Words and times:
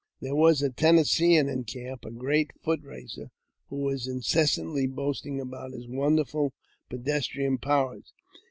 There 0.19 0.33
was 0.33 0.63
a 0.63 0.71
Tennesseean 0.71 1.47
in 1.47 1.63
camp, 1.65 2.05
a 2.05 2.09
great 2.09 2.49
foot 2.63 2.81
racer, 2.81 3.29
who 3.69 3.75
was 3.75 4.07
incessantly 4.07 4.87
boasting 4.87 5.39
about 5.39 5.73
his 5.73 5.87
wonderful 5.87 6.53
pedestrian 6.89 7.59
powers. 7.59 8.11